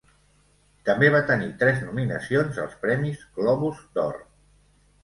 També 0.89 1.09
va 1.15 1.21
tenir 1.27 1.51
tres 1.61 1.83
nominacions 1.91 2.59
als 2.65 2.75
premis 2.87 3.23
Globus 3.39 3.87
d'Or. 3.99 4.23